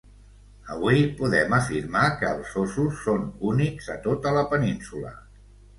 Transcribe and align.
Avui, 0.75 1.03
podem 1.19 1.53
afirmar 1.59 2.07
que 2.23 2.31
els 2.39 2.57
ossos 2.65 3.05
són 3.05 3.31
únics 3.55 3.95
a 3.99 4.01
tota 4.09 4.37
la 4.41 4.47
Península. 4.57 5.19